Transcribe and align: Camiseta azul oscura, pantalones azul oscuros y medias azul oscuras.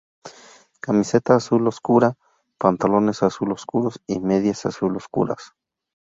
Camiseta 0.79 1.35
azul 1.35 1.67
oscura, 1.67 2.15
pantalones 2.57 3.21
azul 3.21 3.51
oscuros 3.51 4.01
y 4.07 4.19
medias 4.19 4.65
azul 4.65 4.97
oscuras. 4.97 5.53